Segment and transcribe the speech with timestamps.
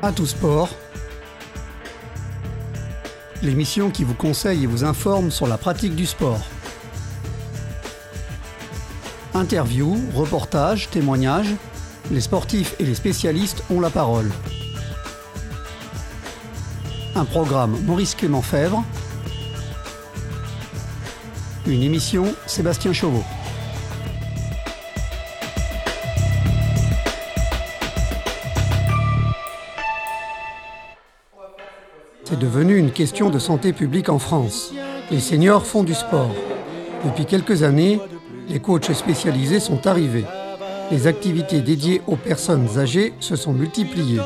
[0.00, 0.68] À tout sport,
[3.42, 6.40] l'émission qui vous conseille et vous informe sur la pratique du sport.
[9.34, 11.52] Interviews, reportages, témoignages,
[12.12, 14.30] les sportifs et les spécialistes ont la parole.
[17.16, 18.84] Un programme Maurice Clément Fèvre.
[21.66, 23.24] Une émission Sébastien Chauveau.
[32.30, 34.74] C'est devenu une question de santé publique en France.
[35.10, 36.34] Les seniors font du sport.
[37.02, 38.00] Depuis quelques années,
[38.50, 40.26] les coachs spécialisés sont arrivés.
[40.90, 44.20] Les activités dédiées aux personnes âgées se sont multipliées.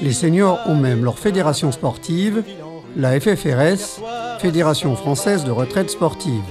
[0.00, 2.44] Les seniors ont même leur fédération sportive,
[2.96, 4.00] la FFRS,
[4.38, 6.44] Fédération française de retraite sportive.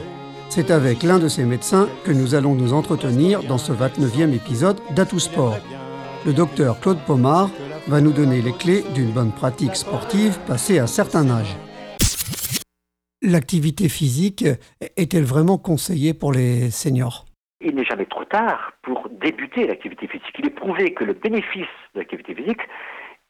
[0.50, 4.82] C'est avec l'un de ces médecins que nous allons nous entretenir dans ce 29e épisode
[4.94, 5.60] d'Atout Sport.
[6.26, 7.50] Le docteur Claude Pomard
[7.88, 11.56] va nous donner les clés d'une bonne pratique sportive passée à un certain âge.
[13.22, 14.46] L'activité physique
[14.98, 17.26] est-elle vraiment conseillée pour les seniors?
[17.60, 20.34] Il n'est jamais trop tard pour débuter l'activité physique.
[20.40, 22.62] Il est prouvé que le bénéfice de l'activité physique,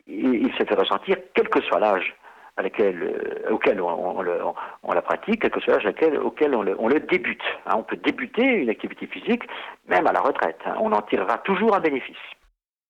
[0.08, 2.16] il se fait ressentir quel que soit l'âge
[2.60, 7.42] euh, auquel on, la pratique, quel que soit l'âge auquel on le, débute.
[7.66, 7.76] Hein.
[7.78, 9.44] on peut débuter une activité physique
[9.88, 10.60] même à la retraite.
[10.66, 10.76] Hein.
[10.80, 12.18] on en tirera toujours un bénéfice.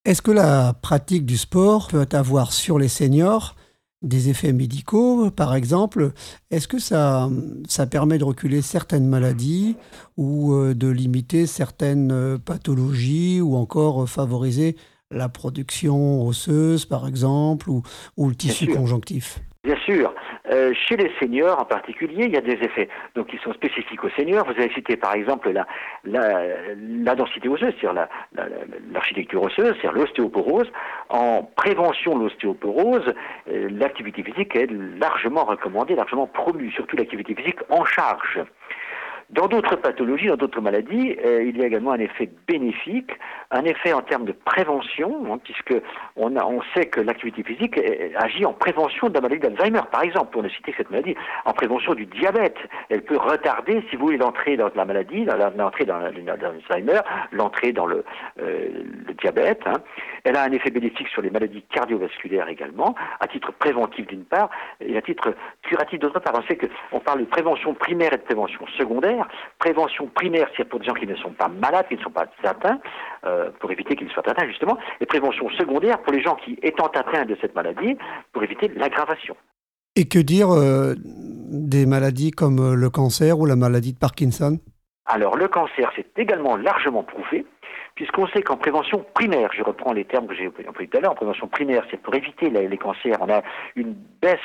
[0.04, 3.56] Est-ce que la pratique du sport peut avoir sur les seniors
[4.02, 6.14] des effets médicaux, par exemple?
[6.50, 7.30] Est-ce que ça,
[7.68, 9.78] ça permet de reculer certaines maladies
[10.18, 14.76] ou euh, de limiter certaines euh, pathologies ou encore favoriser
[15.12, 17.84] la production osseuse, par exemple, ou,
[18.18, 19.40] ou le tissu conjonctif?
[19.64, 20.12] Bien sûr.
[20.50, 24.04] Euh, chez les seniors en particulier, il y a des effets donc qui sont spécifiques
[24.04, 24.46] aux seniors.
[24.46, 25.68] Vous avez cité par exemple la,
[26.04, 28.08] la, densité osseuse, c'est-à-dire
[28.92, 30.72] l'architecture osseuse, c'est-à-dire l'ostéoporose.
[31.10, 33.14] En prévention de l'ostéoporose,
[33.50, 38.40] euh, l'activité physique est largement recommandée, largement promue, surtout l'activité physique en charge.
[39.32, 43.12] Dans d'autres pathologies, dans d'autres maladies, euh, il y a également un effet bénéfique,
[43.52, 45.74] un effet en termes de prévention, hein, puisque
[46.18, 46.32] on,
[46.76, 47.80] sait que l'activité physique
[48.16, 51.16] agit en prévention de la maladie d'Alzheimer, par exemple, pour ne citer cette maladie,
[51.46, 52.58] en prévention du diabète.
[52.90, 55.26] Elle peut retarder, si vous voulez, l'entrée dans la maladie,
[55.58, 57.00] l'entrée dans l'Alzheimer,
[57.32, 58.04] l'entrée dans le,
[58.42, 58.70] euh,
[59.22, 59.62] diabète.
[59.66, 59.82] Hein.
[60.24, 64.50] Elle a un effet bénéfique sur les maladies cardiovasculaires également, à titre préventif d'une part,
[64.80, 66.34] et à titre curatif d'autre part.
[66.38, 69.21] On sait qu'on parle de prévention primaire et de prévention secondaire.
[69.60, 72.28] Prévention primaire, c'est pour des gens qui ne sont pas malades, qui ne sont pas
[72.44, 72.80] atteints,
[73.26, 74.78] euh, pour éviter qu'ils soient atteints justement.
[75.00, 77.98] Et prévention secondaire pour les gens qui, étant atteints de cette maladie,
[78.34, 79.36] pour éviter l'aggravation.
[79.96, 84.60] Et que dire euh, des maladies comme euh, le cancer ou la maladie de Parkinson?
[85.06, 87.46] Alors le cancer, c'est également largement prouvé
[88.02, 91.12] puisqu'on sait qu'en prévention primaire, je reprends les termes que j'ai employés tout à l'heure,
[91.12, 93.44] en prévention primaire, c'est pour éviter les, cancers, on a
[93.76, 94.40] une baisse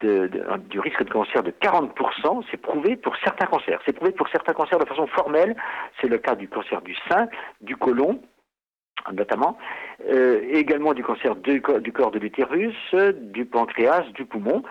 [0.00, 3.78] du risque de cancer de 40%, c'est prouvé pour certains cancers.
[3.86, 5.54] C'est prouvé pour certains cancers de façon formelle,
[6.00, 7.28] c'est le cas du cancer du sein,
[7.60, 8.20] du côlon,
[9.12, 9.58] notamment,
[10.10, 12.74] euh, également du cancer du, corps de l'utérus,
[13.14, 14.62] du pancréas, du poumon.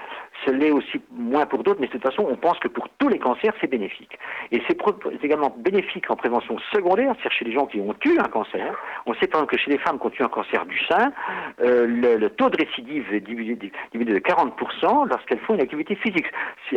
[0.46, 3.09] Ce l'est aussi moins pour d'autres, mais de toute façon, on pense que pour tous
[3.09, 4.18] les cancers, c'est bénéfique.
[4.52, 4.78] Et c'est
[5.24, 8.75] également bénéfique en prévention secondaire, c'est-à-dire chez les gens qui ont eu un cancer.
[9.06, 11.12] On sait par exemple que chez les femmes qui ont eu un cancer du sein,
[11.62, 16.28] euh, le, taux de récidive est diminué, de 40% lorsqu'elles font une activité physique.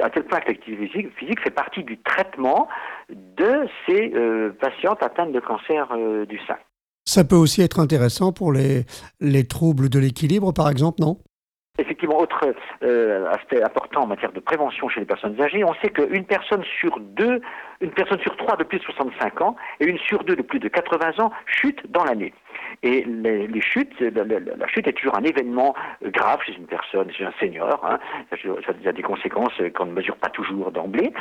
[0.03, 2.69] À tel point que l'activité physique, fait partie du traitement
[3.10, 5.88] de ces euh, patientes atteintes de cancer
[6.26, 6.56] du sein.
[7.04, 8.84] Ça peut aussi être intéressant pour les,
[9.20, 11.19] les troubles de l'équilibre, par exemple, non?
[11.76, 12.54] Effectivement, autre
[12.84, 16.62] euh, aspect important en matière de prévention chez les personnes âgées, on sait qu'une personne
[16.78, 17.41] sur deux,
[17.81, 20.60] une personne sur trois de plus de 65 ans et une sur deux de plus
[20.60, 22.32] de 80 ans chute dans l'année.
[22.84, 27.32] Et les, chutes, la, chute est toujours un événement grave chez une personne, chez un
[27.41, 27.84] senior.
[27.84, 27.98] Hein.
[28.31, 31.12] Ça, a des conséquences qu'on ne mesure pas toujours d'emblée.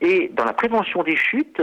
[0.00, 1.62] Et dans la prévention des chutes,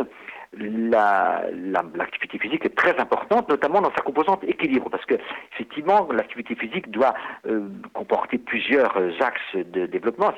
[0.53, 5.15] l'activité physique est très importante, notamment dans sa composante équilibre, parce que
[5.53, 7.13] effectivement l'activité physique doit
[7.47, 10.33] euh, comporter plusieurs euh, axes de développement.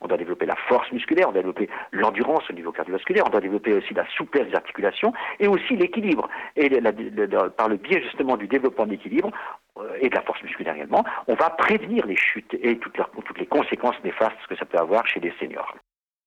[0.00, 3.40] on doit développer la force musculaire, on doit développer l'endurance au niveau cardiovasculaire, on doit
[3.40, 6.28] développer aussi la souplesse des articulations et aussi l'équilibre.
[6.56, 6.68] Et
[7.56, 9.30] par le biais justement du développement de l'équilibre
[9.78, 13.46] euh, et de la force musculaire également, on va prévenir les chutes et toutes les
[13.46, 15.74] conséquences néfastes que ça peut avoir chez les seniors.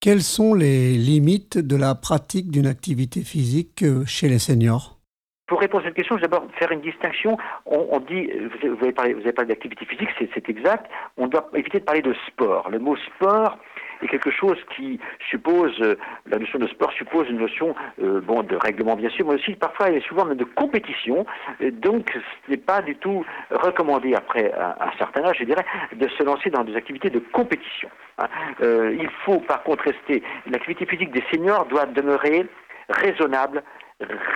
[0.06, 5.00] Quelles sont les limites de la pratique d'une activité physique euh, chez les seniors?
[5.48, 7.36] Pour répondre à cette question, je vais d'abord faire une distinction.
[7.66, 10.88] On, dit, vous vous avez parlé d'activité physique, c'est exact.
[11.16, 12.70] On doit éviter de parler de sport.
[12.70, 13.58] Le mot sport
[14.02, 15.00] est quelque chose qui
[15.30, 15.96] suppose, euh,
[16.26, 19.90] la notion de sport suppose une notion euh, de règlement bien sûr, mais aussi parfois
[19.90, 21.26] et souvent même de compétition.
[21.72, 22.12] donc
[22.46, 25.64] ce n'est pas du tout recommandé après un, certain âge, je dirais,
[25.94, 27.88] de se lancer dans des activités de compétition.
[28.18, 28.28] Hein.
[28.60, 32.46] il faut par contre rester, l'activité physique des seniors doit demeurer
[32.88, 33.62] raisonnable,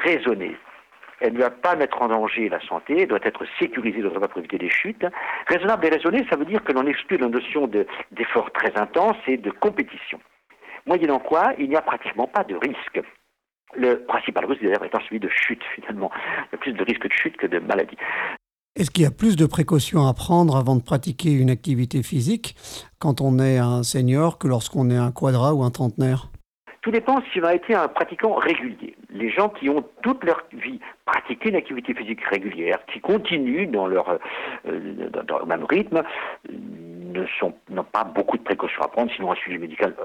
[0.05, 0.57] raisonnée.
[1.21, 4.39] Elle ne doit pas mettre en danger la santé, elle doit être sécurisée part pour
[4.39, 5.05] éviter des chutes.
[5.47, 7.69] Raisonnable et raisonné, ça veut dire que l'on exclut la notion
[8.11, 10.19] d'effort très intense et de compétition.
[10.87, 13.01] Moyennant quoi, il n'y a pratiquement pas de risque.
[13.75, 16.11] Le principal risque d'ailleurs étant celui de chute finalement.
[16.17, 17.97] Il y a plus de risque de chute que de maladie.
[18.77, 22.57] Est-ce qu'il y a plus de précautions à prendre avant de pratiquer une activité physique
[22.99, 26.29] quand on est un senior que lorsqu'on est un quadra ou un trentenaire?
[26.81, 28.97] Tout dépend si on a été un pratiquant régulier.
[29.13, 33.87] Les gens qui ont toute leur vie pratiqué une activité physique régulière, qui continuent dans
[33.87, 34.19] leur,
[34.67, 36.03] euh, dans leur même rythme,
[37.69, 40.05] n'ont pas beaucoup de précautions à prendre, sinon un suivi médical euh,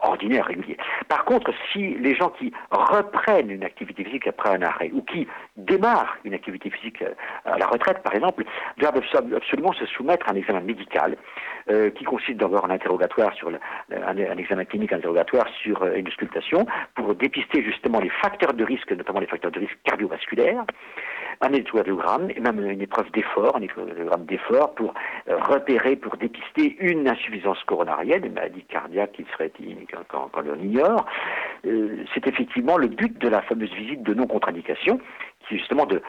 [0.00, 0.76] ordinaire, régulier.
[1.08, 5.26] Par contre, si les gens qui reprennent une activité physique après un arrêt, ou qui
[5.56, 7.14] démarrent une activité physique euh,
[7.44, 8.44] à la retraite, par exemple,
[8.78, 9.02] doivent
[9.34, 11.16] absolument se soumettre à un examen médical,
[11.70, 17.14] euh, qui consiste d'avoir un interrogatoire sur un, examen clinique interrogatoire sur une sculptation, pour
[17.14, 20.64] dépister justement les facteurs de risque, notamment les facteurs de risque cardiovasculaires,
[21.40, 24.94] un électrocardiogramme et même une épreuve d'effort, un électrocardiogramme d'effort pour
[25.26, 29.52] repérer, pour dépister une insuffisance coronarienne, une maladie cardiaque qui serait
[30.08, 31.06] quand, on ignore,
[31.66, 35.00] euh, c'est effectivement le but de la fameuse visite de non-contre-indication,
[35.40, 36.02] qui est justement de,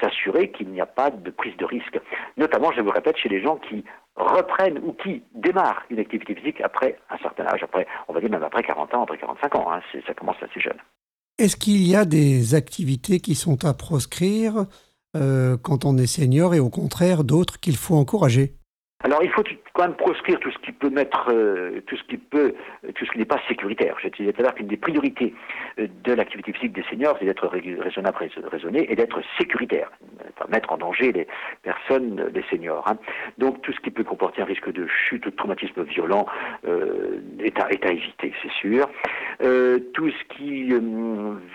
[0.00, 2.00] s'assurer qu'il n'y a pas de prise de risque.
[2.36, 3.84] Notamment, je vous répète, chez les gens qui
[4.16, 8.30] reprennent ou qui démarrent une activité physique après un certain âge, après, on va dire
[8.30, 10.78] même après 40 ans, après 45 ans, hein, ça commence assez jeune.
[11.40, 14.66] Est-ce qu'il y a des activités qui sont à proscrire
[15.16, 18.56] euh, quand on est senior et au contraire d'autres qu'il faut encourager?
[19.72, 22.54] Quand même proscrire tout ce qui peut mettre, euh, tout ce qui peut,
[22.94, 23.96] tout ce qui n'est pas sécuritaire.
[24.02, 25.34] Je disais tout à l'heure qu'une des priorités
[25.78, 28.16] euh, de l'activité physique des seniors, c'est d'être raisonnable,
[28.50, 29.90] raisonné et d'être sécuritaire,
[30.36, 31.26] enfin, mettre en danger les
[31.62, 32.84] personnes, les seniors.
[32.88, 32.96] Hein.
[33.38, 36.26] Donc tout ce qui peut comporter un risque de chute ou de traumatisme violent
[36.66, 38.88] euh, est, à, est, à, éviter, c'est sûr.
[39.94, 40.72] tout ce qui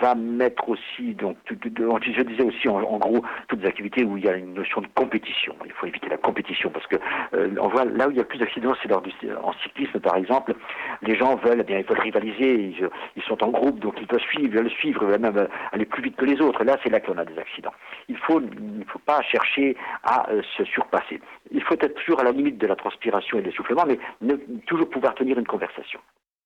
[0.02, 4.26] va mettre aussi, donc je disais aussi en, en, gros toutes les activités où il
[4.26, 5.56] y a une notion de compétition.
[5.66, 6.96] Il faut éviter la compétition parce que
[7.34, 9.12] euh, on voit là où il y a plus d'accidents, c'est lors du,
[9.44, 10.54] en cyclisme par exemple.
[11.02, 12.74] Les gens veulent, eh bien, ils veulent rivaliser,
[13.16, 15.48] ils, sont en groupe, donc ils peuvent suivre, ils veulent suivre, ils veulent même euh,
[15.74, 16.64] aller plus vite que les autres.
[16.64, 17.74] Là, c'est là qu'on a des accidents.
[18.08, 21.20] Il faut, il faut pas chercher à euh, se surpasser.
[21.52, 24.90] Il faut être toujours à la limite de la transpiration et de l'essoufflement, mais toujours
[24.90, 26.00] pouvoir tenir une conversation.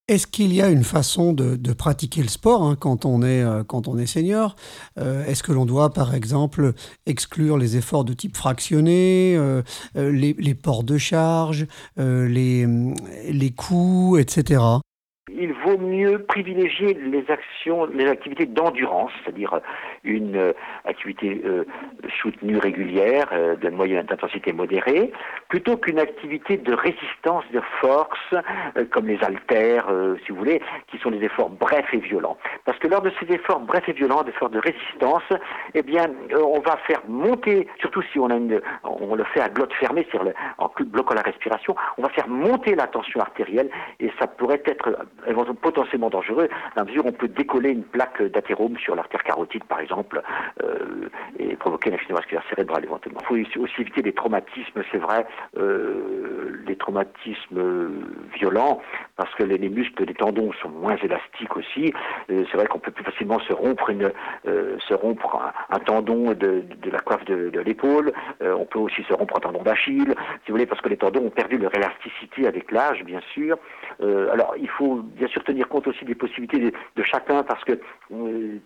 [0.09, 3.63] Est-ce qu'il y a une façon de, pratiquer le sport hein, quand, on est, euh,
[3.99, 4.55] est senior?
[4.97, 6.73] Euh, Est-ce que l'on doit, par exemple,
[7.05, 9.61] exclure les efforts de type fractionné, euh,
[9.93, 12.65] les, les, ports de charge, les,
[13.29, 14.79] les coups, etc
[15.39, 19.59] il vaut mieux privilégier les actions, les activités d'endurance, c'est-à-dire
[20.03, 20.53] une euh,
[20.85, 21.63] activité euh,
[22.21, 24.05] soutenue régulière euh, de moyenne
[24.53, 25.11] modérée,
[25.47, 28.35] plutôt qu'une activité de résistance, de force,
[28.91, 29.87] comme les haltères,
[30.25, 32.37] si vous voulez, qui sont des efforts brefs et violents.
[32.65, 35.23] Parce que lors de ces efforts brefs et violents, des efforts de résistance,
[35.73, 39.49] eh bien, on va faire monter, surtout si on a une, on le fait à
[39.49, 43.69] glotte fermée, c'est-à-dire en bloquant la respiration, on va faire monter la tension artérielle
[43.99, 45.05] et ça pourrait être
[45.61, 49.79] potentiellement dangereux, dans mesure où on peut décoller une plaque d'athérome sur l'artère carotide, par
[49.79, 50.21] exemple,
[50.63, 53.21] euh, et provoquer un accident vasculaire cérébral éventuellement.
[53.31, 55.25] Il faut aussi éviter les traumatismes, c'est vrai,
[55.57, 57.89] euh, les traumatismes
[58.33, 58.81] violents,
[59.15, 61.93] parce que les, muscles des tendons sont moins élastiques aussi.
[62.31, 64.11] Euh, c'est vrai qu'on peut plus facilement se rompre une,
[64.45, 65.39] se rompre
[65.69, 68.11] un, tendon de, la coiffe de, de l'épaule.
[68.41, 70.13] on peut aussi se rompre un tendon d'Achille,
[70.43, 73.57] si vous voulez, parce que les tendons ont perdu leur élasticité avec l'âge, bien sûr.
[74.01, 77.73] alors, il faut bien sûr tenir compte aussi des possibilités de, chacun parce que
[78.13, 78.59] euh,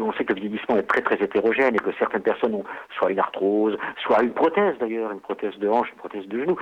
[0.00, 2.64] on sait que le vieillissement est très très hétérogène et que certaines personnes ont
[2.98, 6.56] soit une arthrose, soit une prothèse d'ailleurs, une prothèse de hanche, une prothèse de genou.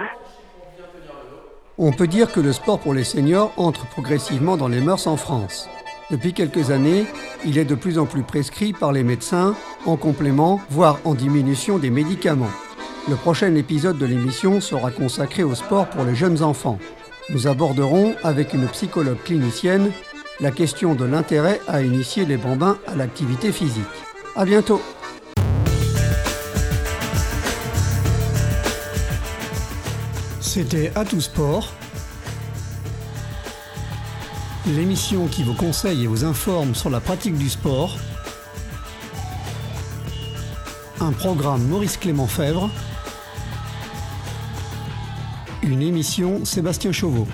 [1.79, 5.17] On peut dire que le sport pour les seniors entre progressivement dans les mœurs en
[5.17, 5.69] France.
[6.11, 7.05] Depuis quelques années,
[7.45, 9.55] il est de plus en plus prescrit par les médecins
[9.87, 12.51] en complément, voire en diminution des médicaments.
[13.09, 16.79] Le prochain épisode de l'émission sera consacré au sport pour les jeunes enfants.
[17.31, 19.93] Nous aborderons avec une psychologue clinicienne
[20.41, 23.85] la question de l'intérêt à initier les bambins à l'activité physique.
[24.35, 24.83] À bientôt.
[30.41, 31.73] C'était À tout sport,
[34.67, 37.97] l'émission qui vous conseille et vous informe sur la pratique du sport.
[41.00, 42.69] Un programme Maurice Clément Fèvre
[45.62, 47.26] une émission Sébastien Chauveau.